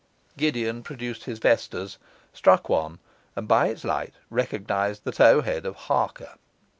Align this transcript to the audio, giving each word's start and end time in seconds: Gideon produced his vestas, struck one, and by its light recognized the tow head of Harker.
Gideon 0.35 0.81
produced 0.81 1.25
his 1.25 1.37
vestas, 1.37 1.99
struck 2.33 2.67
one, 2.67 2.97
and 3.35 3.47
by 3.47 3.67
its 3.67 3.83
light 3.83 4.15
recognized 4.31 5.03
the 5.03 5.11
tow 5.11 5.41
head 5.43 5.63
of 5.63 5.75
Harker. 5.75 6.39